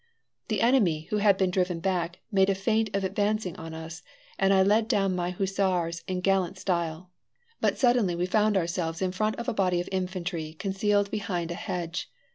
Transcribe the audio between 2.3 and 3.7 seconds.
made a feint of advancing